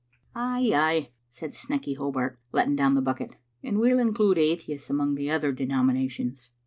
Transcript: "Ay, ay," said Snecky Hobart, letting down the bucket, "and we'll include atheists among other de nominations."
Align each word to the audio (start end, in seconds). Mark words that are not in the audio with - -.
"Ay, 0.33 0.71
ay," 0.73 1.11
said 1.29 1.53
Snecky 1.53 1.95
Hobart, 1.95 2.39
letting 2.51 2.75
down 2.75 2.95
the 2.95 3.03
bucket, 3.03 3.35
"and 3.61 3.77
we'll 3.77 3.99
include 3.99 4.39
atheists 4.39 4.89
among 4.89 5.15
other 5.29 5.51
de 5.51 5.67
nominations." 5.67 6.49